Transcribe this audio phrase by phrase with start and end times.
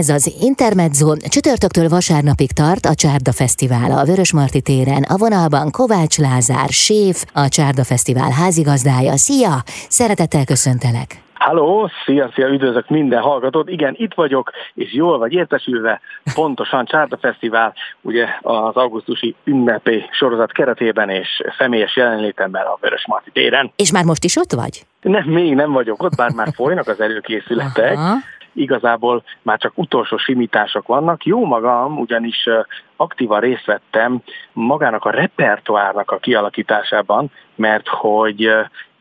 [0.00, 5.02] Ez az Intermezzo csütörtöktől vasárnapig tart a Csárda Fesztivál a Vörösmarty téren.
[5.14, 9.16] A vonalban Kovács Lázár, séf, a Csárda Fesztivál házigazdája.
[9.16, 9.54] Szia!
[9.98, 11.10] Szeretettel köszöntelek!
[11.34, 13.68] Halló, szia, szia, üdvözlök minden hallgatót.
[13.68, 16.00] Igen, itt vagyok, és jól vagy értesülve,
[16.34, 21.28] pontosan Csárda Fesztivál, ugye az augusztusi ünnepi sorozat keretében és
[21.58, 23.72] személyes jelenlétemben a Vörösmarty téren.
[23.76, 24.82] És már most is ott vagy?
[25.00, 27.96] Nem, még nem vagyok ott, bár már folynak az előkészületek.
[27.96, 28.14] Aha
[28.52, 31.24] igazából már csak utolsó simítások vannak.
[31.24, 32.48] Jó magam, ugyanis
[32.96, 34.22] aktívan részt vettem
[34.52, 38.50] magának a repertoárnak a kialakításában, mert hogy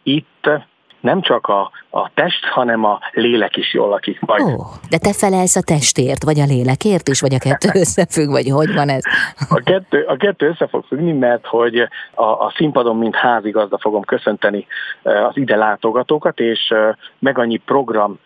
[0.04, 0.50] itt
[1.02, 4.42] nem csak a, a test, hanem a lélek is jól lakik majd.
[4.42, 8.50] Ó, de te felelsz a testért, vagy a lélekért is, vagy a kettő összefügg, vagy
[8.50, 9.04] hogy van ez?
[9.50, 11.78] A kettő, a kettő össze fog függni, mert hogy
[12.14, 14.68] a, a színpadon, mint házigazda fogom köszönteni
[15.04, 16.74] az ide látogatókat, és
[17.20, 18.20] meg annyi program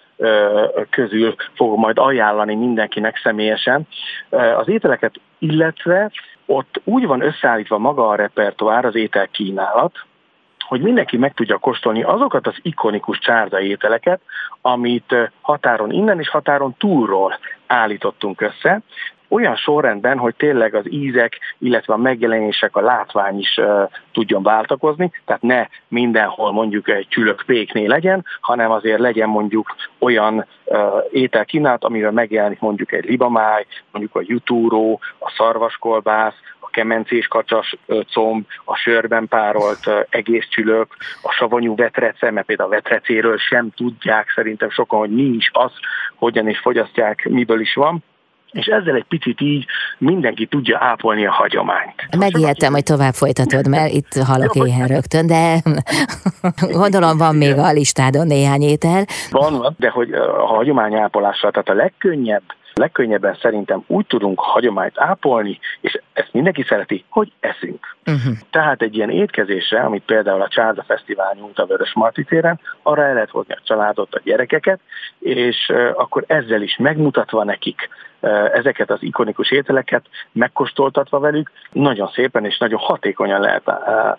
[0.89, 3.87] közül fogom majd ajánlani mindenkinek személyesen.
[4.29, 6.11] Az ételeket illetve
[6.45, 10.05] ott úgy van összeállítva maga a repertoár, az ételkínálat,
[10.59, 14.21] hogy mindenki meg tudja kóstolni azokat az ikonikus csárda ételeket,
[14.61, 18.81] amit határon innen és határon túlról állítottunk össze,
[19.27, 25.11] olyan sorrendben, hogy tényleg az ízek, illetve a megjelenések, a látvány is uh, tudjon váltakozni,
[25.25, 30.77] tehát ne mindenhol mondjuk egy csülök péknél legyen, hanem azért legyen mondjuk olyan uh,
[31.11, 37.75] ételkínálat, amivel megjelenik mondjuk egy libamáj, mondjuk a jutúró, a szarvaskolbász, a kemencés kacsas
[38.11, 44.31] comb, a sörben párolt egész csülök, a savanyú vetrece, mert például a vetrecéről sem tudják
[44.35, 45.71] szerintem sokan, hogy mi is az,
[46.15, 48.03] hogyan is fogyasztják, miből is van
[48.55, 49.65] és ezzel egy picit így
[49.97, 52.17] mindenki tudja ápolni a hagyományt.
[52.17, 55.61] Megijedtem, hogy tovább folytatod, mert itt halok éhen rögtön, de
[56.81, 59.05] gondolom van még a listádon néhány étel.
[59.31, 62.43] Van, van, de hogy a hagyományápolással, tehát a legkönnyebb
[62.75, 67.95] legkönnyebben szerintem úgy tudunk hagyományt ápolni, és ezt mindenki szereti, hogy eszünk.
[68.05, 68.33] Uh-huh.
[68.49, 73.03] Tehát egy ilyen étkezésre, amit például a Csárda Fesztivál nyújt a Vörös Marti téren, arra
[73.03, 74.79] el lehet hozni a családot, a gyerekeket,
[75.19, 77.89] és akkor ezzel is megmutatva nekik
[78.53, 83.63] ezeket az ikonikus ételeket, megkóstoltatva velük, nagyon szépen és nagyon hatékonyan lehet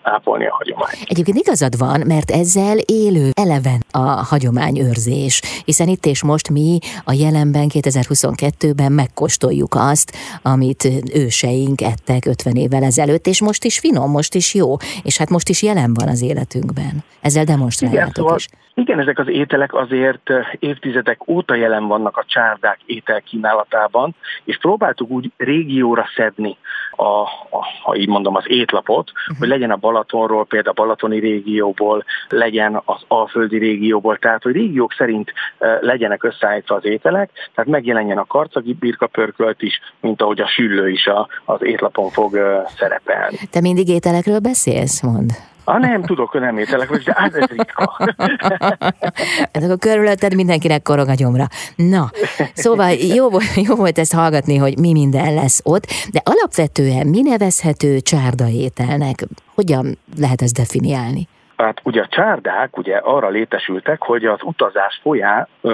[0.01, 0.97] ápolni a hagyományt.
[1.05, 7.13] Egyébként igazad van, mert ezzel élő, eleven a hagyományőrzés, hiszen itt és most mi a
[7.13, 14.35] jelenben 2022-ben megkóstoljuk azt, amit őseink ettek 50 évvel ezelőtt, és most is finom, most
[14.35, 17.03] is jó, és hát most is jelen van az életünkben.
[17.21, 18.47] Ezzel demonstráljátok Igen, szóval is.
[18.79, 20.29] Igen, ezek az ételek azért
[20.59, 26.57] évtizedek óta jelen vannak a csárdák ételkínálatában, és próbáltuk úgy régióra szedni,
[26.91, 29.37] a, a, ha így mondom, az étlapot, uh-huh.
[29.37, 34.93] hogy legyen a Balatonról, például a balatoni régióból, legyen az alföldi régióból, tehát hogy régiók
[34.93, 35.33] szerint
[35.79, 41.07] legyenek összeállítva az ételek, tehát megjelenjen a karcagi birkapörkölt is, mint ahogy a süllő is
[41.07, 42.39] a, az étlapon fog
[42.77, 43.37] szerepelni.
[43.51, 45.31] Te mindig ételekről beszélsz, mond?
[45.69, 47.97] Ah, nem, tudok, hogy nem ételek, de hát ez ritka.
[49.51, 51.47] Ezek a körülötted mindenkinek korog a gyomra.
[51.75, 52.11] Na,
[52.53, 57.99] szóval jó, jó volt ezt hallgatni, hogy mi minden lesz ott, de alapvetően mi nevezhető
[57.99, 59.27] csárda ételnek?
[59.55, 61.27] Hogyan lehet ezt definiálni?
[61.57, 65.01] Hát ugye a csárdák ugye arra létesültek, hogy az utazás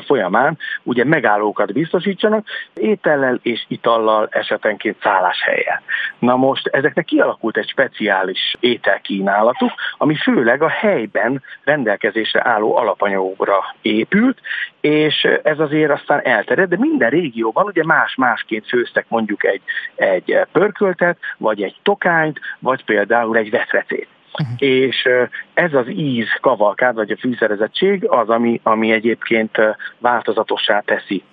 [0.05, 5.81] folyamán ugye megállókat biztosítsanak, étellel és itallal esetenként szálláshelyen.
[6.19, 14.39] Na most ezeknek kialakult egy speciális ételkínálatuk, ami főleg a helyben rendelkezésre álló alapanyagokra épült,
[14.81, 19.61] és ez azért aztán elterjedt, de minden régióban ugye más-másként főztek mondjuk egy,
[19.95, 24.07] egy pörköltet, vagy egy tokányt, vagy például egy vetrecét.
[24.41, 24.55] Uh-huh.
[24.57, 25.09] És
[25.53, 29.57] ez az íz kavalkád, vagy a fűszerezettség az, ami, ami egyébként
[29.99, 31.23] változatossá teszi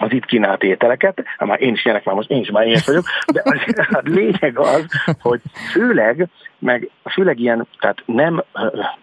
[0.00, 2.86] az itt kínált ételeket, hát már én is ilyenek már most, én is már éhes
[2.86, 3.58] vagyok, de az,
[3.90, 4.86] a lényeg az,
[5.20, 5.40] hogy
[5.72, 6.28] főleg,
[6.58, 8.42] meg főleg ilyen, tehát nem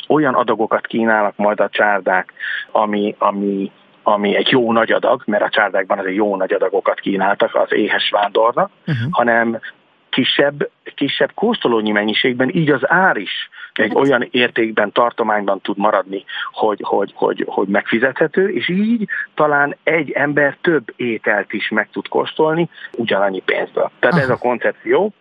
[0.07, 2.33] olyan adagokat kínálnak majd a csárdák,
[2.71, 3.71] ami, ami
[4.07, 8.09] ami egy jó nagy adag, mert a csárdákban azért jó nagy adagokat kínáltak az éhes
[8.09, 9.07] vándornak, uh-huh.
[9.11, 9.59] hanem
[10.15, 16.23] kisebb, kisebb kóstolónyi mennyiségben, így az ár is egy hát- olyan értékben, tartományban tud maradni,
[16.51, 22.07] hogy, hogy, hogy, hogy megfizethető, és így talán egy ember több ételt is meg tud
[22.07, 23.91] kóstolni ugyanannyi pénzből.
[23.99, 25.13] Tehát ez a koncepció,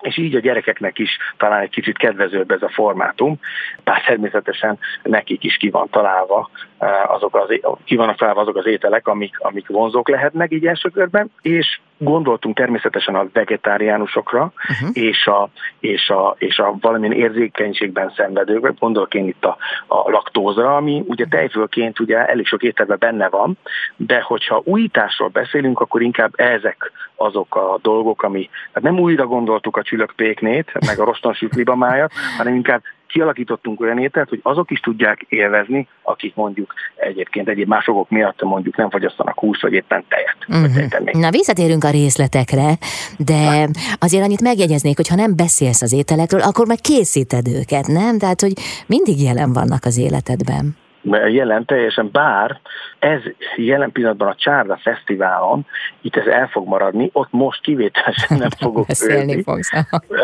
[0.00, 3.38] és így a gyerekeknek is talán egy kicsit kedvezőbb ez a formátum,
[3.84, 8.66] bár természetesen nekik is ki van találva eh, azok az, ki vannak találva azok az
[8.66, 14.88] ételek, amik, amik vonzók lehetnek így első körben, és gondoltunk természetesen a vegetáriánusokra, uh-huh.
[14.92, 15.48] és, a,
[15.80, 19.56] és, a, és a valamilyen érzékenységben szenvedőkre, gondolok én itt a,
[19.86, 23.58] a laktózra, ami ugye tejfölként ugye elég sok ételben benne van,
[23.96, 29.76] de hogyha újításról beszélünk, akkor inkább ezek azok a dolgok, ami hát nem újra gondoltuk
[29.76, 35.24] a csülökpéknét, meg a rostonsült libamájat, hanem inkább kialakítottunk olyan ételt, hogy azok is tudják
[35.28, 40.36] élvezni, akik mondjuk egyébként egyéb másokok miatt mondjuk nem fogyasztanak húst, vagy éppen tejet.
[40.48, 41.20] Uh-huh.
[41.20, 42.78] Na visszatérünk a részletekre,
[43.16, 43.68] de
[43.98, 48.18] azért annyit megjegyeznék, hogy ha nem beszélsz az ételekről, akkor meg készíted őket, nem?
[48.18, 48.52] Tehát, hogy
[48.86, 50.76] mindig jelen vannak az életedben
[51.10, 52.60] jelen teljesen, bár
[52.98, 53.20] ez
[53.56, 55.66] jelen pillanatban a Csárda Fesztiválon,
[56.00, 59.70] itt ez el fog maradni, ott most kivételesen nem fogok Beszélni fogsz.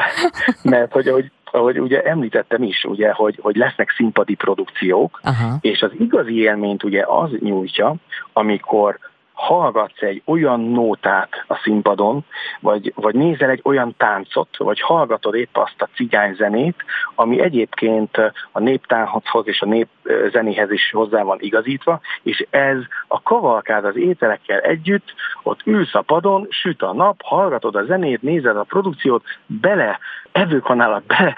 [0.62, 5.56] Mert hogy ahogy ahogy ugye említettem is, ugye, hogy, hogy lesznek színpadi produkciók, Aha.
[5.60, 7.94] és az igazi élményt ugye az nyújtja,
[8.32, 8.98] amikor
[9.44, 12.24] hallgatsz egy olyan nótát a színpadon,
[12.60, 18.16] vagy, vagy nézel egy olyan táncot, vagy hallgatod épp azt a cigányzenét, ami egyébként
[18.52, 22.76] a néptánchoz és a népzenéhez is hozzá van igazítva, és ez
[23.08, 28.22] a kavalkád az ételekkel együtt, ott ülsz a padon, süt a nap, hallgatod a zenét,
[28.22, 29.98] nézed a produkciót, bele
[30.34, 31.34] evőkanálat be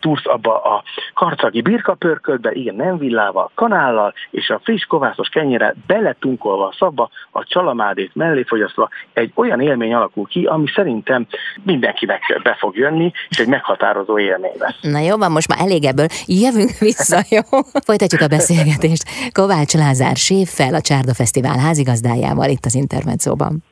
[0.00, 0.82] túrsz abba a
[1.14, 7.44] karcagi birkapörköltbe, igen, nem villával, kanállal, és a friss kovászos kenyére beletunkolva a szabba, a
[7.44, 11.26] csalamádét mellé fogyasztva, egy olyan élmény alakul ki, ami szerintem
[11.62, 14.78] mindenkinek be fog jönni, és egy meghatározó élmény lesz.
[14.80, 16.06] Na jó, van, most már elég ebből.
[16.26, 17.60] Jövünk vissza, jó?
[17.84, 23.69] Folytatjuk a beszélgetést Kovács Lázár séffel, a Csárda Fesztivál házigazdájával itt az Intermedzóban.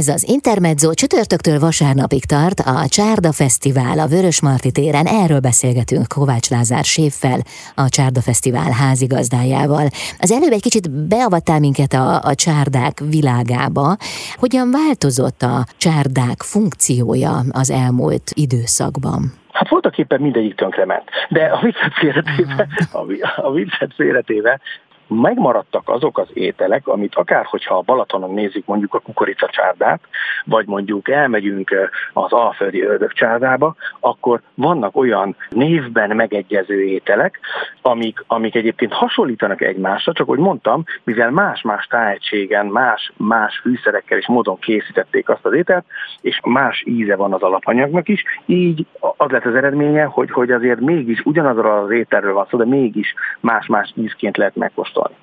[0.00, 5.06] Ez az Intermezzo csütörtöktől vasárnapig tart a Csárda Fesztivál a Vörös Marti téren.
[5.06, 7.40] Erről beszélgetünk Kovács Lázár Séffel,
[7.74, 9.86] a Csárda Fesztivál házigazdájával.
[10.18, 13.96] Az előbb egy kicsit beavattál minket a, a csárdák világába.
[14.34, 19.32] Hogyan változott a csárdák funkciója az elmúlt időszakban?
[19.52, 21.08] Hát voltak éppen mindegyik tönkrement.
[21.28, 22.98] De a viccet félretéve, a,
[23.36, 24.60] a viccet félretéve,
[25.06, 30.00] megmaradtak azok az ételek, amit akár, hogyha a Balatonon nézzük mondjuk a kukoricacsárdát,
[30.44, 37.40] vagy mondjuk elmegyünk az alföldi ördögcsárdába, akkor vannak olyan névben megegyező ételek,
[37.82, 44.26] amik, amik egyébként hasonlítanak egymásra, csak hogy mondtam, mivel más-más tájegységen, más, más fűszerekkel és
[44.26, 45.84] módon készítették azt az ételt,
[46.20, 48.86] és más íze van az alapanyagnak is, így
[49.16, 53.14] az lett az eredménye, hogy, hogy azért mégis ugyanazról az ételről van szó, de mégis
[53.40, 55.16] más-más ízként lehet megkóstolni Balaton.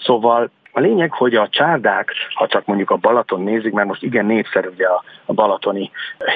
[0.00, 4.26] Szóval a lényeg, hogy a csárdák, ha csak mondjuk a Balaton nézzük, mert most igen
[4.26, 5.90] népszerű ugye a, a balatoni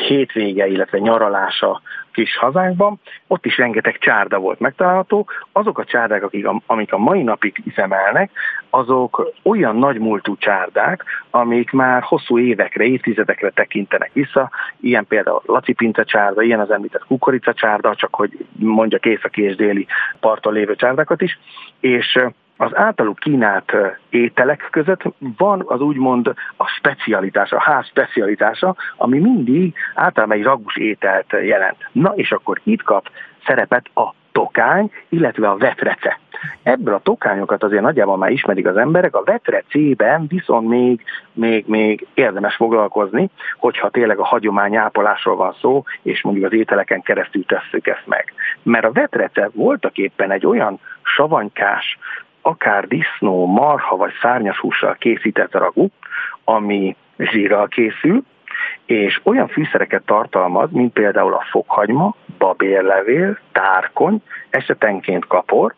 [0.07, 1.81] hétvége, illetve nyaralása
[2.13, 5.27] kis hazánkban, ott is rengeteg csárda volt megtalálható.
[5.53, 8.31] Azok a csárdák, akik a, amik a mai napig üzemelnek,
[8.71, 14.51] azok olyan nagymúltú csárdák, amik már hosszú évekre, évtizedekre tekintenek vissza,
[14.81, 19.57] ilyen például Laci Pince csárda, ilyen az említett kukorica csárda, csak hogy mondjak északi és
[19.57, 19.87] déli
[20.21, 21.39] parton lévő csárdákat is,
[21.81, 22.19] és
[22.61, 23.73] az általuk kínált
[24.11, 25.03] ételek között
[25.37, 31.77] van az úgymond a specialitás, a ház specialitása, ami mindig általában egy ragus ételt jelent.
[31.93, 33.11] Na és akkor itt kap
[33.47, 36.19] szerepet a tokány, illetve a vetrece.
[36.63, 41.03] Ebből a tokányokat azért nagyjából már ismerik az emberek, a vetrecében viszont még,
[41.33, 47.03] még, még érdemes foglalkozni, hogyha tényleg a hagyomány ápolásról van szó, és mondjuk az ételeken
[47.03, 48.33] keresztül tesszük ezt meg.
[48.63, 51.99] Mert a vetrece voltak éppen egy olyan savanykás,
[52.49, 55.89] akár disznó, marha vagy szárnyas hússal készített ragu,
[56.45, 58.23] ami zsírral készül,
[58.85, 65.75] és olyan fűszereket tartalmaz, mint például a fokhagyma, babérlevél, tárkony, esetenként kapor,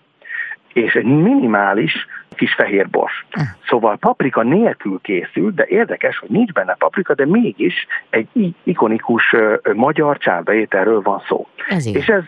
[0.72, 2.06] és egy minimális
[2.36, 3.26] kis fehér bors.
[3.30, 3.40] Hm.
[3.66, 9.36] Szóval paprika nélkül készült, de érdekes, hogy nincs benne paprika, de mégis egy ikonikus
[9.74, 11.48] magyar csárdaiételről van szó.
[11.68, 12.22] Ez és ez,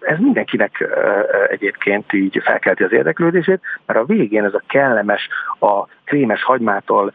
[0.00, 0.84] ez mindenkinek
[1.50, 7.12] egyébként így felkelti az érdeklődését, mert a végén ez a kellemes, a krémes hagymától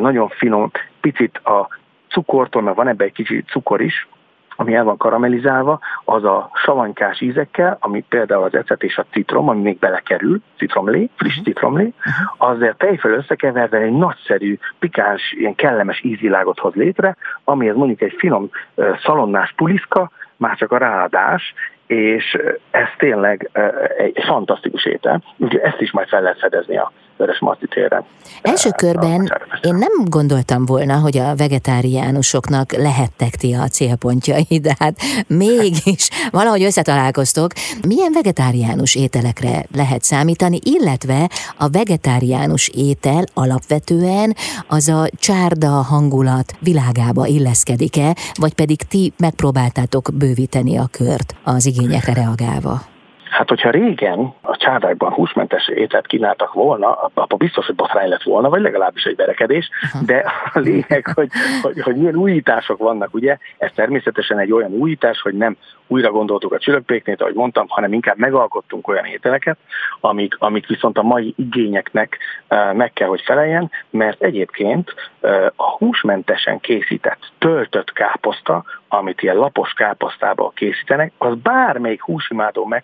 [0.00, 0.70] nagyon finom,
[1.00, 1.68] picit a
[2.08, 4.08] cukortól, mert van ebbe egy kicsit cukor is,
[4.56, 9.48] ami el van karamellizálva, az a savanykás ízekkel, ami például az ecet és a citrom,
[9.48, 11.44] ami még belekerül, citromlé, friss uh-huh.
[11.44, 12.50] citromlé, uh-huh.
[12.50, 18.50] azért tejföl összekeverve egy nagyszerű, pikáns, ilyen kellemes ízvilágot hoz létre, amihez mondjuk egy finom
[19.02, 21.54] szalonnás puliszka, már csak a ráadás,
[21.86, 22.38] és
[22.70, 23.50] ez tényleg
[23.98, 25.22] egy fantasztikus étel.
[25.36, 26.92] Úgyhogy ezt is majd fel lehet fedezni a
[27.22, 28.04] Veres Marti téren.
[28.42, 34.94] Első körben én nem gondoltam volna, hogy a vegetáriánusoknak lehettek ti a célpontjai, de hát
[35.26, 37.52] mégis valahogy összetalálkoztok.
[37.86, 44.36] Milyen vegetáriánus ételekre lehet számítani, illetve a vegetáriánus étel alapvetően
[44.68, 52.12] az a csárda hangulat világába illeszkedik-e, vagy pedig ti megpróbáltátok bővíteni a kört az igényekre
[52.12, 52.91] reagálva?
[53.32, 58.48] Hát, hogyha régen a csárdákban húsmentes ételt kínáltak volna, akkor biztos, hogy botrány lett volna,
[58.48, 59.70] vagy legalábbis egy verekedés,
[60.06, 61.28] de a lényeg, hogy,
[61.62, 66.52] hogy, hogy milyen újítások vannak, ugye, ez természetesen egy olyan újítás, hogy nem újra gondoltuk
[66.52, 69.58] a csülökpéknét, ahogy mondtam, hanem inkább megalkottunk olyan ételeket,
[70.00, 72.18] amik, amik viszont a mai igényeknek
[72.72, 74.94] meg kell, hogy feleljen, mert egyébként
[75.56, 82.74] a húsmentesen készített töltött káposzta, amit ilyen lapos káposztából készítenek, az bármelyik húsimádó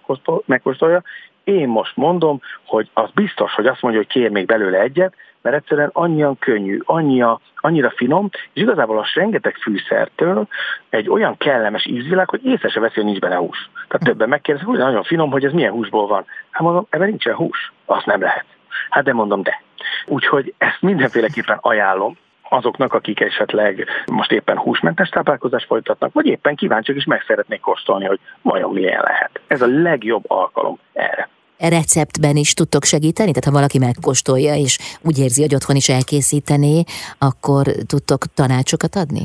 [0.46, 1.02] megkóstolja,
[1.44, 5.56] én most mondom, hogy az biztos, hogy azt mondja, hogy kér még belőle egyet, mert
[5.56, 10.46] egyszerűen annyian könnyű, annyira, annyira finom, és igazából a rengeteg fűszertől
[10.88, 13.70] egy olyan kellemes ízvilág, hogy észre se veszi, hogy nincs benne hús.
[13.88, 16.25] Tehát többen megkérdezik, hogy nagyon finom, hogy ez milyen húsból van.
[16.50, 17.72] Hát mondom, ebben nincsen hús.
[17.84, 18.44] Azt nem lehet.
[18.90, 19.62] Hát de mondom, de.
[20.06, 22.16] Úgyhogy ezt mindenféleképpen ajánlom,
[22.50, 28.04] azoknak, akik esetleg most éppen húsmentes táplálkozást folytatnak, vagy éppen kíváncsiak is meg szeretnék kóstolni,
[28.04, 29.40] hogy vajon milyen lehet.
[29.46, 33.28] Ez a legjobb alkalom erre receptben is tudtok segíteni?
[33.28, 36.84] Tehát ha valaki megkóstolja, és úgy érzi, hogy otthon is elkészítené,
[37.18, 39.22] akkor tudtok tanácsokat adni?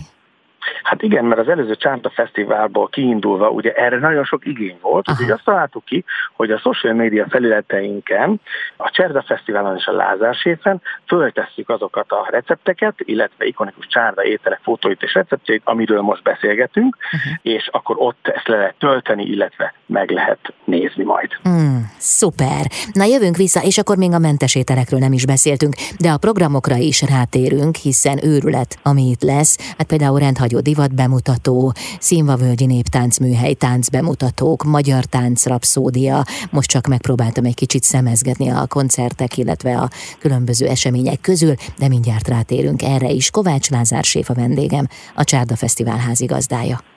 [0.93, 5.31] Hát igen, mert az előző Csánta Fesztiválból kiindulva ugye erre nagyon sok igény volt, úgyhogy
[5.31, 8.41] azt találtuk ki, hogy a social media felületeinken,
[8.77, 15.01] a Cserda Fesztiválon és a Lázárséfen föltesszük azokat a recepteket, illetve ikonikus csárda ételek fotóit
[15.01, 17.33] és receptjeit, amiről most beszélgetünk, uh-huh.
[17.41, 21.29] és akkor ott ezt le lehet tölteni, illetve meg lehet nézni majd.
[21.43, 22.65] Hmm, szuper!
[22.91, 26.75] Na jövünk vissza, és akkor még a mentes ételekről nem is beszéltünk, de a programokra
[26.75, 34.63] is rátérünk, hiszen őrület, ami itt lesz, hát például rendhagyó divat bemutató, Színvavölgyi Néptáncműhely táncbemutatók,
[34.63, 36.25] Magyar Tánc Rapszódia.
[36.51, 42.27] Most csak megpróbáltam egy kicsit szemezgetni a koncertek, illetve a különböző események közül, de mindjárt
[42.27, 43.29] rátérünk erre is.
[43.29, 46.92] Kovács Lázár Séf a vendégem, a Csárda Fesztivál házigazdája.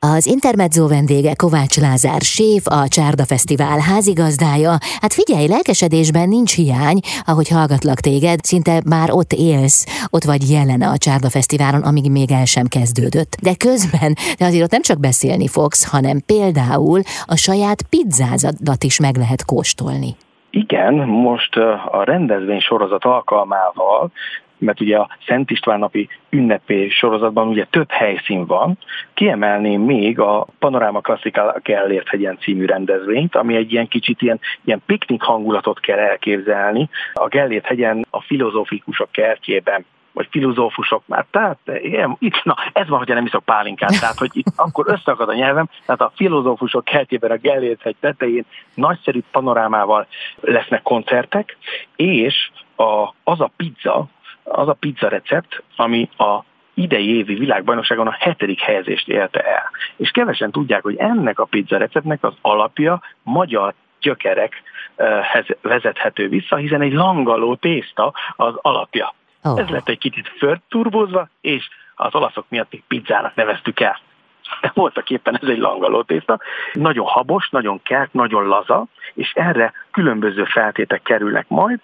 [0.00, 4.70] Az Intermezzo vendége Kovács Lázár, séf, a Csárda Fesztivál házigazdája.
[5.00, 10.82] Hát figyelj, lelkesedésben nincs hiány, ahogy hallgatlak téged, szinte már ott élsz, ott vagy jelen
[10.82, 13.32] a Csárda Fesztiválon, amíg még el sem kezdődött.
[13.42, 17.00] De közben, de azért ott nem csak beszélni fogsz, hanem például
[17.34, 20.10] a saját pizzázadat is meg lehet kóstolni.
[20.50, 20.94] Igen,
[21.28, 21.56] most
[21.90, 24.10] a rendezvény sorozat alkalmával
[24.58, 28.78] mert ugye a Szent István napi ünnepé sorozatban ugye több helyszín van.
[29.14, 34.82] Kiemelném még a Panoráma Klasszikál Gellért hegyen című rendezvényt, ami egy ilyen kicsit ilyen, ilyen
[34.86, 36.88] piknik hangulatot kell elképzelni.
[37.12, 39.84] A Gellért hegyen a filozófikusok kertjében
[40.18, 44.30] vagy filozófusok már, tehát ilyen, itt, na, ez van, hogyha nem iszok pálinkát, tehát hogy
[44.32, 50.06] itt akkor összeakad a nyelvem, tehát a filozófusok kertjében a Gellért hegy tetején nagyszerű panorámával
[50.40, 51.56] lesznek koncertek,
[51.96, 54.06] és a, az a pizza,
[54.48, 59.70] az a pizza recept, ami a idei évi világbajnokságon a hetedik helyezést érte el.
[59.96, 66.80] És kevesen tudják, hogy ennek a pizza receptnek az alapja magyar gyökerekhez vezethető vissza, hiszen
[66.80, 69.14] egy langaló tészta az alapja.
[69.42, 69.60] Oh.
[69.60, 74.00] Ez lett egy kicsit förturbozva, és az olaszok miatt még pizzának neveztük el.
[74.60, 76.38] De voltak éppen ez egy langaló tészta.
[76.72, 81.80] Nagyon habos, nagyon kert, nagyon laza, és erre különböző feltétek kerülnek majd,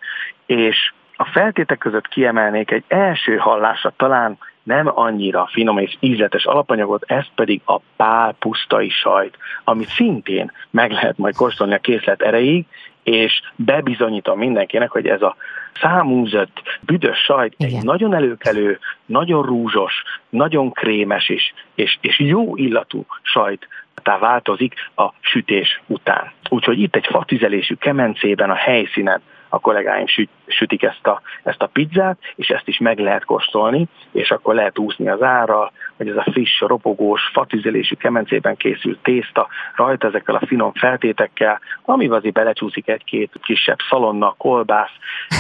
[0.47, 7.03] és a feltétek között kiemelnék egy első hallásra talán nem annyira finom és ízletes alapanyagot,
[7.07, 12.65] ez pedig a pál pusztai sajt, amit szintén meg lehet majd kóstolni a készlet erejéig,
[13.03, 15.37] és bebizonyítom mindenkinek, hogy ez a
[15.81, 17.77] számúzott büdös sajt Igen.
[17.77, 23.69] egy nagyon előkelő, nagyon rúzsos, nagyon krémes is, és, és jó illatú sajt
[24.03, 26.33] tehát változik a sütés után.
[26.49, 29.23] Úgyhogy itt egy fatüzelésű kemencében a helyszínen
[29.55, 33.87] a kollégáim süt, sütik ezt a, ezt a pizzát, és ezt is meg lehet kóstolni,
[34.13, 39.49] és akkor lehet úszni az árral, hogy ez a friss, ropogós, fatüzelésű kemencében készült tészta,
[39.77, 44.93] rajta ezekkel a finom feltétekkel, ami azért belecsúszik egy-két kisebb szalonna, kolbász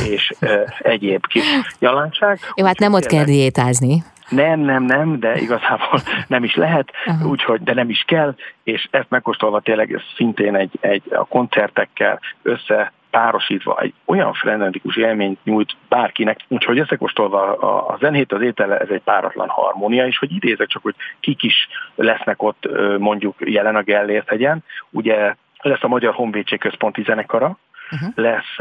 [0.09, 1.44] és ö, egyéb kis
[1.78, 2.38] jalántság.
[2.54, 4.02] Jó, hát nem ott kell diétázni.
[4.28, 7.30] Nem, nem, nem, de igazából nem is lehet, uh-huh.
[7.30, 12.21] úgyhogy, de nem is kell, és ezt megkóstolva tényleg ez szintén egy, egy a koncertekkel
[12.42, 18.78] össze párosítva egy olyan frenetikus élményt nyújt bárkinek, úgyhogy összekostolva a, a zenét, az étele,
[18.78, 22.68] ez egy páratlan harmónia, és hogy idézek csak, hogy kik is lesznek ott
[22.99, 27.59] mondjuk jelen a Gellért hegyen, ugye lesz a Magyar Honvédség Központi Zenekara,
[27.90, 28.12] uh-huh.
[28.14, 28.56] lesz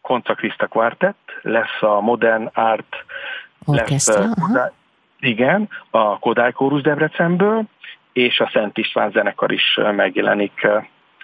[0.00, 3.04] Contra Krista Quartet, lesz a Modern Art,
[3.64, 4.72] Orchestra, lesz, uh,
[5.20, 7.62] igen, a Kodály Kórus Debrecenből,
[8.12, 10.66] és a Szent István zenekar is megjelenik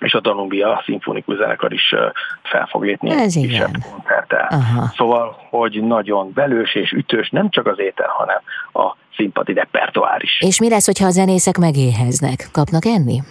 [0.00, 1.94] és a Danumbia szimfonikus zenekar is
[2.42, 4.48] fel fog lépni Ez egy koncerttel.
[4.96, 8.40] Szóval, hogy nagyon velős és ütős, nem csak az étel, hanem
[8.72, 10.40] a színpadi repertoár is.
[10.40, 12.48] És mi lesz, hogyha a zenészek megéheznek?
[12.52, 13.22] Kapnak enni?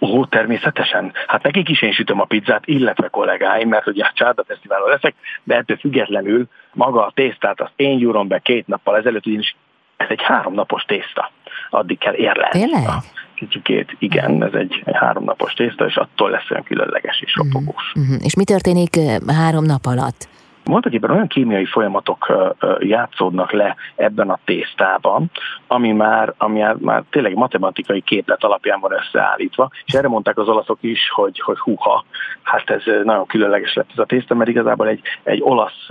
[0.00, 1.12] Ó, természetesen.
[1.26, 5.14] Hát nekik is én sütöm a pizzát, illetve kollégáim, mert ugye a Csárda Fesztiválon leszek,
[5.44, 9.56] de ettől függetlenül maga a tésztát azt én gyúrom be két nappal ezelőtt, ugyanis
[9.96, 11.30] ez egy háromnapos tészta.
[11.70, 12.60] Addig kell érlelni.
[12.60, 12.88] Tényleg?
[13.36, 17.92] Kicsikét, igen, ez egy, egy háromnapos tészta, és attól lesz olyan különleges és ropogós.
[17.98, 18.16] Mm-hmm.
[18.22, 20.28] És mi történik három nap alatt?
[20.68, 22.32] Mondhatjében olyan kémiai folyamatok
[22.78, 25.30] játszódnak le ebben a tésztában,
[25.66, 30.78] ami már, ami már tényleg matematikai képlet alapján van összeállítva, és erre mondták az olaszok
[30.80, 32.04] is, hogy, hogy huha,
[32.42, 35.88] hát ez nagyon különleges lett ez a tészta, mert igazából egy, egy olasz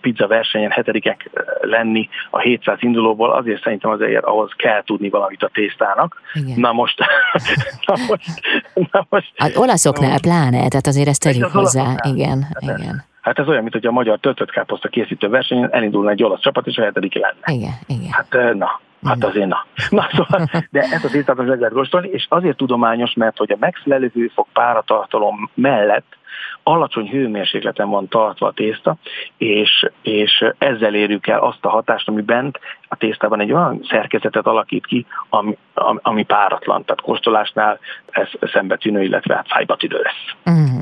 [0.00, 5.50] pizza versenyen hetedikek lenni a 700 indulóból, azért szerintem azért ahhoz kell tudni valamit a
[5.52, 6.20] tésztának.
[6.32, 6.60] Igen.
[6.60, 6.98] Na most...
[7.86, 8.40] na most,
[8.90, 11.94] na most az olaszoknál most, pláne, tehát azért ezt tegyük hozzá.
[12.02, 13.12] Igen, hát igen.
[13.24, 16.66] Hát ez olyan, mint hogy a magyar töltött káposzta készítő versenyen elindulna egy olasz csapat,
[16.66, 17.58] és a hetedik lenne.
[17.58, 18.10] Igen, igen.
[18.10, 19.66] Hát na, Hát azért na.
[19.90, 24.10] na szóval, de ezt az ételt meg lehet és azért tudományos, mert hogy a megfelelő
[24.14, 26.16] hőfok páratartalom mellett
[26.64, 28.96] alacsony hőmérsékleten van tartva a tészta,
[29.36, 34.46] és, és ezzel érjük el azt a hatást, ami bent a tésztában egy olyan szerkezetet
[34.46, 35.56] alakít ki, ami,
[36.02, 36.84] ami páratlan.
[36.84, 37.78] Tehát kóstolásnál
[38.10, 40.54] ez szembetűnő, illetve hát fájbatűnő lesz.
[40.56, 40.80] Mm.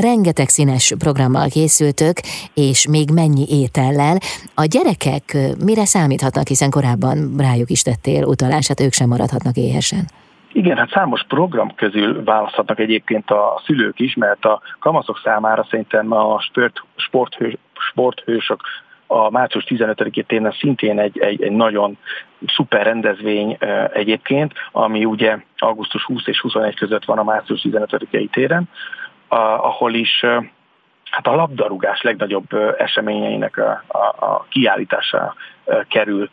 [0.00, 2.16] Rengeteg színes programmal készültök,
[2.54, 4.16] és még mennyi étellel.
[4.54, 10.04] A gyerekek mire számíthatnak, hiszen korábban rájuk is tettél utalását, ők sem maradhatnak éhesen.
[10.58, 16.12] Igen, hát számos program közül választhatnak egyébként a szülők is, mert a kamaszok számára szerintem
[16.12, 18.60] a sport, sporthős, sporthősök
[19.06, 21.98] a március 15-i téren szintén egy, egy, egy nagyon
[22.46, 23.56] szuper rendezvény
[23.92, 28.68] egyébként, ami ugye augusztus 20 és 21 között van a március 15-i téren,
[29.58, 30.24] ahol is
[31.10, 35.34] hát a labdarúgás legnagyobb eseményeinek a, a, a kiállítása
[35.88, 36.30] kerül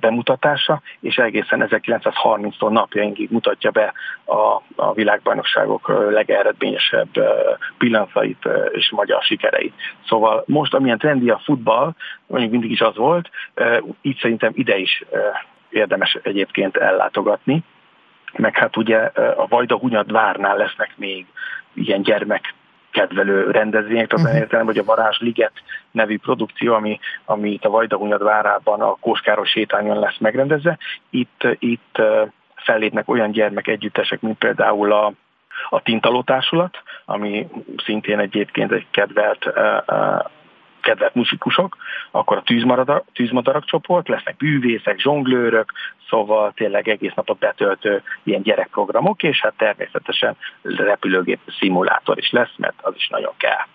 [0.00, 3.92] bemutatása, és egészen 1930-tól napjainkig mutatja be
[4.24, 7.08] a, a világbajnokságok legeredményesebb
[7.78, 9.74] pillanatait és magyar sikereit.
[10.06, 11.92] Szóval most, amilyen trendi a futball,
[12.26, 13.30] mondjuk mindig is az volt,
[14.02, 15.04] így szerintem ide is
[15.68, 17.62] érdemes egyébként ellátogatni,
[18.36, 18.98] meg hát ugye
[19.36, 21.26] a Vajda Hunyad várnál lesznek még
[21.74, 22.54] ilyen gyermek
[22.94, 24.40] kedvelő rendezvények, tehát uh-huh.
[24.40, 25.52] értelem, hogy a Varázs Liget
[25.90, 30.78] nevű produkció, ami, ami itt a Vajdahunyad várában a Kóskáros sétányon lesz megrendezve.
[31.10, 32.02] Itt, itt
[32.54, 35.12] fellépnek olyan gyermek együttesek, mint például a,
[35.68, 37.48] a Tintaló Társulat, ami
[37.84, 39.46] szintén egyébként egy kedvelt
[40.84, 41.76] kedvelt muzsikusok,
[42.10, 42.42] akkor a
[43.12, 45.72] tűzmadarak, csoport, lesznek bűvészek, zsonglőrök,
[46.08, 52.78] szóval tényleg egész napot betöltő ilyen gyerekprogramok, és hát természetesen repülőgép szimulátor is lesz, mert
[52.80, 53.66] az is nagyon kell.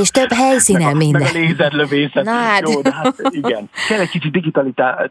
[0.00, 1.22] És több helyszínen minden.
[1.22, 2.24] Meg a lézerlövészet.
[2.24, 2.60] Na hát.
[2.60, 3.70] Jó, de hát igen.
[3.88, 4.32] Kell egy kicsit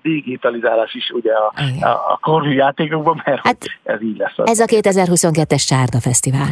[0.02, 4.34] digitalizálás is ugye a, a, a korhű játékokban, mert hát ez így lesz.
[4.38, 6.48] Ez a 2022-es Csárda Fesztivál.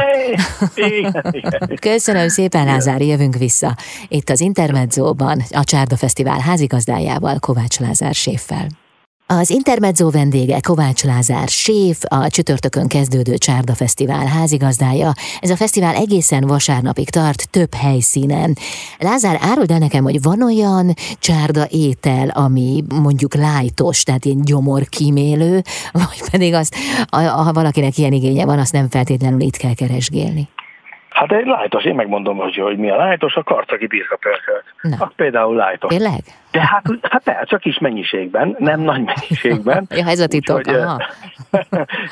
[0.75, 1.77] Igen, igen.
[1.91, 3.75] Köszönöm szépen, Lázár, jövünk vissza.
[4.07, 8.67] Itt az Intermedzóban a Csárda Fesztivál házigazdájával, Kovács Lázár séffel.
[9.31, 15.13] Az Intermezzo vendége Kovács Lázár, séf, a csütörtökön kezdődő Csárda Fesztivál házigazdája.
[15.39, 18.57] Ez a fesztivál egészen vasárnapig tart, több helyszínen.
[18.99, 24.87] Lázár, áruld el nekem, hogy van olyan csárda étel, ami mondjuk lájtos, tehát ilyen gyomor
[24.87, 25.61] kímélő,
[25.91, 26.75] vagy pedig azt,
[27.09, 30.47] ha valakinek ilyen igénye van, azt nem feltétlenül itt kell keresgélni.
[31.09, 34.63] Hát egy lájtos, én megmondom, hogy, hogy mi a lájtos, a karcagi birkapörkölt.
[34.99, 35.95] Az például lájtos.
[35.95, 36.23] Tényleg?
[36.51, 39.85] De hát, hát el, csak kis mennyiségben, nem nagy mennyiségben.
[39.97, 40.57] ja, ez a titok.
[40.57, 40.69] Úgy,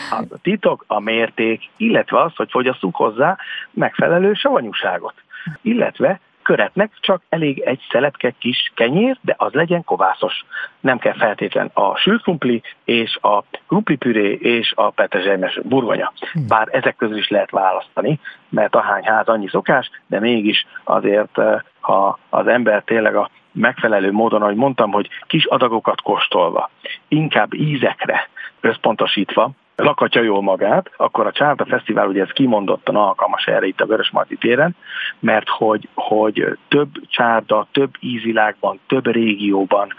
[0.09, 3.37] a titok, a mérték, illetve az, hogy fogyasszuk hozzá
[3.71, 5.13] megfelelő savanyúságot.
[5.61, 10.45] Illetve köretnek csak elég egy szeletke kis kenyér, de az legyen kovászos.
[10.79, 16.13] Nem kell feltétlen a sült krumpli és a krumplipüré és a petezselymes burgonya.
[16.31, 16.47] Hmm.
[16.47, 21.59] Bár ezek közül is lehet választani, mert ahány ház annyi szokás, de mégis azért, eh,
[21.79, 26.69] ha az ember tényleg a megfelelő módon, ahogy mondtam, hogy kis adagokat kóstolva,
[27.07, 28.29] inkább ízekre
[28.61, 33.85] összpontosítva, lakatja jól magát, akkor a Csárda Fesztivál ugye ez kimondottan alkalmas erre itt a
[33.85, 34.75] Vörösmarty téren,
[35.19, 39.93] mert hogy, hogy több csárda, több ízilágban, több régióban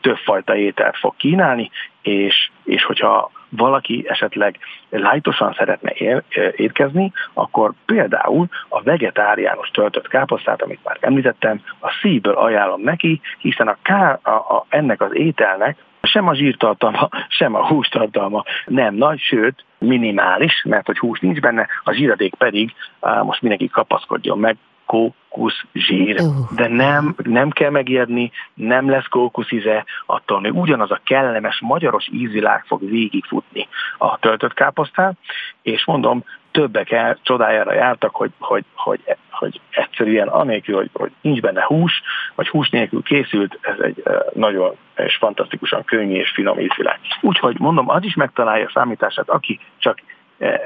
[0.00, 1.70] többfajta ételt fog kínálni,
[2.02, 4.58] és, és hogyha valaki esetleg
[4.90, 6.22] lájtosan szeretne él,
[6.56, 13.68] étkezni, akkor például a vegetáriánus töltött káposztát, amit már említettem, a szívből ajánlom neki, hiszen
[13.68, 19.18] a, ká, a, a ennek az ételnek sem a zsírtartalma, sem a hústartalma nem nagy,
[19.18, 22.74] sőt, minimális, mert hogy hús nincs benne, a zsíradék pedig,
[23.22, 26.20] most mindenki kapaszkodjon meg, kókusz zsír.
[26.54, 29.08] De nem, nem kell megijedni, nem lesz
[29.50, 35.18] íze, attól még ugyanaz a kellemes magyaros ízvilág fog végigfutni a töltött káposztán,
[35.62, 41.40] és mondom, többek el, csodájára jártak, hogy, hogy, hogy, hogy egyszerűen anélkül, hogy, hogy nincs
[41.40, 42.02] benne hús,
[42.34, 46.98] vagy hús nélkül készült, ez egy nagyon és fantasztikusan könnyű és finom ízvilág.
[47.20, 49.98] Úgyhogy mondom, az is megtalálja a számítását, aki csak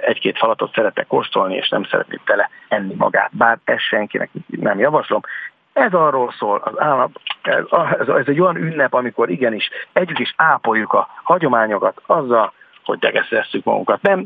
[0.01, 3.37] egy-két falatot szeretne kóstolni, és nem szeretné tele enni magát.
[3.37, 5.20] Bár ezt senkinek nem javaslom.
[5.72, 7.64] Ez arról szól, az állam, ez,
[7.99, 12.53] ez, ez egy olyan ünnep, amikor igenis együtt is ápoljuk a hagyományokat azzal,
[12.87, 14.03] hogy tegesztesszük magunkat.
[14.03, 14.25] Nem,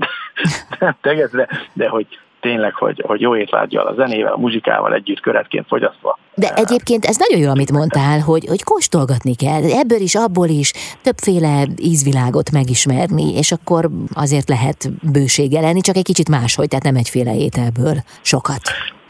[0.78, 2.06] nem tegezve, de hogy
[2.40, 6.18] tényleg, hogy, hogy jó étvágyjal, a zenével, a muzsikával együtt köretként fogyasztva.
[6.34, 10.72] De egyébként ez nagyon jó, amit mondtál, hogy, hogy kóstolgatni kell, ebből is, abból is
[11.02, 16.96] többféle ízvilágot megismerni, és akkor azért lehet bősége lenni, csak egy kicsit máshogy, tehát nem
[16.96, 18.60] egyféle ételből sokat.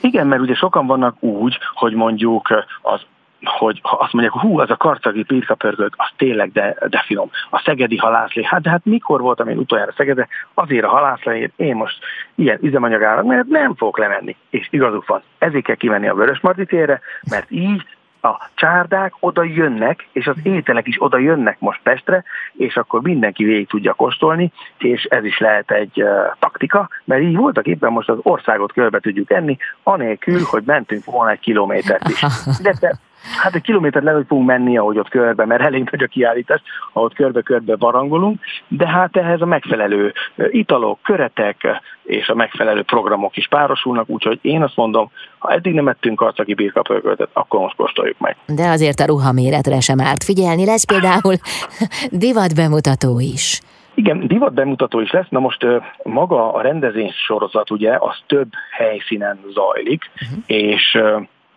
[0.01, 2.49] Igen, mert ugye sokan vannak úgy, hogy mondjuk
[2.83, 3.01] az
[3.42, 7.31] hogy ha azt mondják, hú, az a karcagi pirkapörgők, az tényleg de, de finom.
[7.50, 11.74] A szegedi halászlé, hát de hát mikor voltam én utoljára Szegede, azért a halászlé, én
[11.74, 11.98] most
[12.35, 14.37] ilyen üzemanyagára, mert nem fogok lemenni.
[14.50, 17.00] És igazuk van, ezért kell kimenni a Vörösmarty térre,
[17.31, 17.85] mert így
[18.22, 23.44] a csárdák oda jönnek, és az ételek is oda jönnek most Pestre, és akkor mindenki
[23.44, 28.09] végig tudja kóstolni, és ez is lehet egy uh, taktika, mert így voltak éppen most
[28.09, 32.24] az országot körbe tudjuk enni, anélkül, hogy mentünk volna egy kilométert is.
[32.62, 32.98] De
[33.43, 37.15] Hát egy kilométer hogy fogunk menni, ahogy ott körbe, mert elég nagy a kiállítás, ahogy
[37.15, 40.13] körbe-körbe barangolunk, de hát ehhez a megfelelő
[40.51, 45.89] italok, köretek és a megfelelő programok is párosulnak, úgyhogy én azt mondom, ha eddig nem
[45.89, 48.37] ettünk karcaki birkapörköltet, akkor most kóstoljuk meg.
[48.47, 51.35] De azért a ruhaméretre sem árt figyelni, lesz például
[52.27, 53.61] divat bemutató is.
[53.95, 55.29] Igen, divat bemutató is lesz.
[55.29, 55.67] Na most
[56.03, 60.39] maga a rendezés sorozat ugye, az több helyszínen zajlik, uh-huh.
[60.47, 60.99] és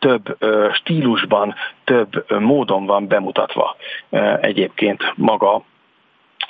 [0.03, 0.37] több
[0.73, 3.75] stílusban, több módon van bemutatva
[4.41, 5.63] egyébként maga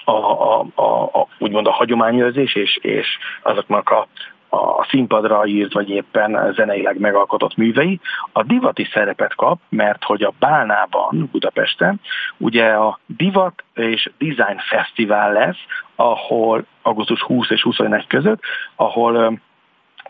[0.06, 3.08] a, a, a, a, úgymond a hagyományőrzés és, és
[3.42, 4.08] azoknak a,
[4.50, 8.00] a színpadra írt, vagy éppen zeneileg megalkotott művei.
[8.32, 12.02] A divat is szerepet kap, mert hogy a Bálnában, Budapesten,
[12.38, 15.60] ugye a Divat és Design Fesztivál lesz,
[15.96, 18.42] ahol augusztus 20 és 21 között,
[18.76, 19.40] ahol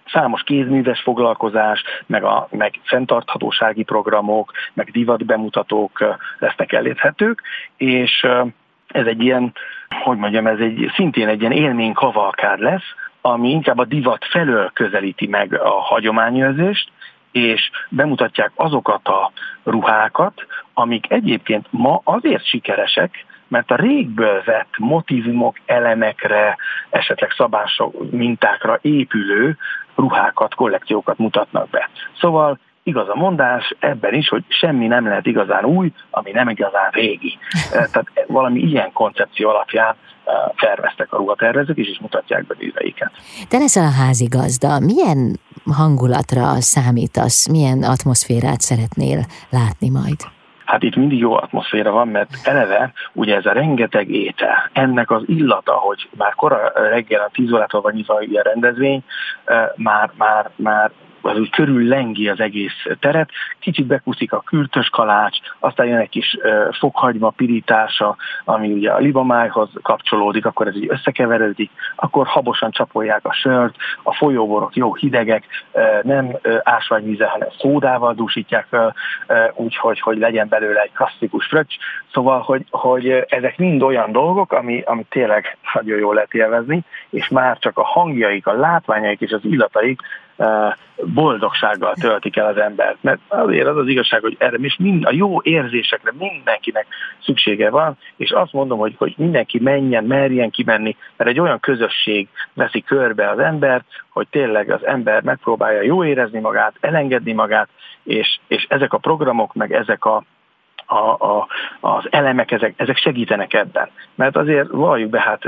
[0.06, 7.42] számos kézműves foglalkozás, meg, a, meg fenntarthatósági programok, meg divat bemutatók lesznek elérhetők,
[7.78, 8.28] és
[8.88, 9.54] ez egy ilyen,
[10.04, 14.72] hogy mondjam, ez egy szintén egy ilyen élmény kavalkád lesz, ami inkább a divat felől
[14.74, 16.92] közelíti meg a hagyományőrzést,
[17.32, 19.32] és bemutatják azokat a
[19.64, 26.58] ruhákat, amik egyébként ma azért sikeresek, mert a régből vett motivumok, elemekre,
[26.90, 29.58] esetleg szabások, mintákra épülő
[29.96, 31.90] ruhákat, kollekciókat mutatnak be.
[32.20, 36.90] Szóval igaz a mondás ebben is, hogy semmi nem lehet igazán új, ami nem igazán
[36.92, 37.38] régi.
[37.72, 39.96] Tehát valami ilyen koncepció alapján
[40.56, 43.12] terveztek a ruhatervezők is, és mutatják be díjeiket.
[43.50, 44.80] Te leszel a házigazda.
[44.80, 45.40] Milyen
[45.72, 50.20] hangulatra számítasz, milyen atmoszférát szeretnél látni majd?
[50.66, 55.24] Hát itt mindig jó atmoszféra van, mert eleve ugye ez a rengeteg étel, ennek az
[55.26, 59.04] illata, hogy már kora reggel a 10 órától van nyitva a rendezvény,
[59.76, 60.92] már, már, már
[61.24, 66.10] az úgy körül lengi az egész teret, kicsit bekuszik a kürtös kalács, aztán jön egy
[66.10, 66.38] kis
[66.80, 73.34] fokhagyma pirítása, ami ugye a libamájhoz kapcsolódik, akkor ez így összekeverődik, akkor habosan csapolják a
[73.34, 75.46] sört, a folyóborok jó hidegek,
[76.02, 78.96] nem ásványvíze, hanem szódával dúsítják fel,
[79.56, 81.76] úgyhogy hogy legyen belőle egy klasszikus fröccs.
[82.14, 87.28] Szóval, hogy, hogy ezek mind olyan dolgok, ami, ami tényleg nagyon jól lehet élvezni, és
[87.28, 90.02] már csak a hangjaik, a látványaik és az illataik
[91.14, 92.98] boldogsággal töltik el az embert.
[93.02, 96.86] Mert azért az az igazság, hogy erre is mind, a jó érzésekre mindenkinek
[97.24, 102.28] szüksége van, és azt mondom, hogy, hogy mindenki menjen, merjen kimenni, mert egy olyan közösség
[102.54, 107.70] veszi körbe az embert, hogy tényleg az ember megpróbálja jó érezni magát, elengedni magát,
[108.04, 110.24] és, és ezek a programok, meg ezek a
[110.86, 111.48] a, a,
[111.80, 113.90] az elemek, ezek, ezek segítenek ebben.
[114.16, 115.42] Mert azért valljuk be, hát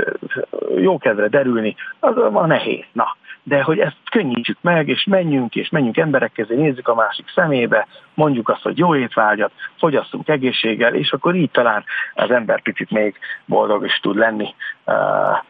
[0.76, 2.84] jó kedvre derülni, az van nehéz.
[2.92, 7.28] Na, de hogy ezt könnyítsük meg, és menjünk, és menjünk emberek közé, nézzük a másik
[7.34, 12.90] szemébe, mondjuk azt, hogy jó étvágyat, fogyasszunk egészséggel, és akkor így talán az ember picit
[12.90, 14.54] még boldog is tud lenni,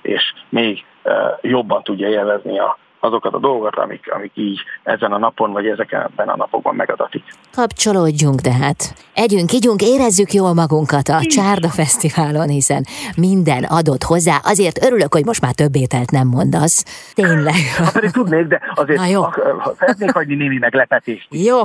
[0.03, 0.85] és még
[1.41, 6.11] jobban tudja élvezni a azokat a dolgokat, amik, amik így ezen a napon, vagy ezeken
[6.17, 7.25] a napokban megadatik.
[7.55, 8.95] Kapcsolódjunk tehát.
[9.15, 12.85] Együnk, ígyunk, érezzük jól magunkat a Csárda Fesztiválon, hiszen
[13.17, 14.41] minden adott hozzá.
[14.43, 16.85] Azért örülök, hogy most már több ételt nem mondasz.
[17.15, 17.55] Tényleg.
[17.77, 19.23] Ha pedig tudnék, de azért Na jó.
[19.79, 21.27] szeretnék hagyni némi meglepetést.
[21.31, 21.61] Jó.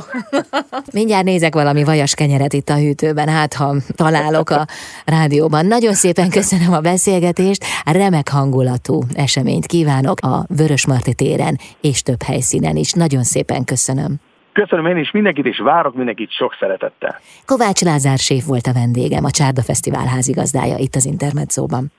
[0.93, 4.65] Mindjárt nézek valami vajas kenyeret itt a hűtőben, hát ha találok a
[5.05, 5.65] rádióban.
[5.65, 12.21] Nagyon szépen köszönöm a beszélgetést, remek hangulatú eseményt kívánok a Vörös Marti téren és több
[12.21, 12.91] helyszínen is.
[12.93, 14.11] Nagyon szépen köszönöm.
[14.53, 17.15] Köszönöm én is mindenkit, és várok mindenkit sok szeretettel.
[17.45, 21.91] Kovács Lázár Séf volt a vendégem, a Csárda Fesztivál házigazdája itt az Intermedzóban.